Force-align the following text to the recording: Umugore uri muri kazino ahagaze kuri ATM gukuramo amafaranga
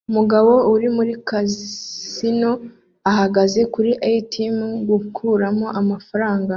Umugore 0.09 0.53
uri 0.73 0.87
muri 0.97 1.13
kazino 1.29 2.51
ahagaze 3.09 3.59
kuri 3.73 3.91
ATM 4.13 4.57
gukuramo 4.89 5.67
amafaranga 5.79 6.49